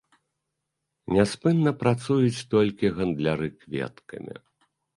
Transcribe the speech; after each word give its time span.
Няспынна 1.17 1.71
працуюць 1.85 2.45
толькі 2.55 2.93
гандляры 2.99 3.47
кветкамі. 3.61 4.35